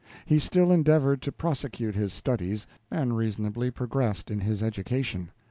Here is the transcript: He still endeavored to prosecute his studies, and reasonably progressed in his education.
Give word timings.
He 0.25 0.39
still 0.39 0.71
endeavored 0.71 1.21
to 1.21 1.31
prosecute 1.31 1.93
his 1.93 2.11
studies, 2.11 2.65
and 2.89 3.15
reasonably 3.15 3.69
progressed 3.69 4.31
in 4.31 4.39
his 4.39 4.63
education. 4.63 5.29